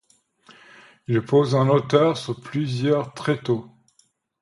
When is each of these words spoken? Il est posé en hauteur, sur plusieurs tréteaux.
Il 1.07 1.15
est 1.15 1.21
posé 1.21 1.55
en 1.55 1.69
hauteur, 1.69 2.17
sur 2.17 2.41
plusieurs 2.41 3.13
tréteaux. 3.13 3.69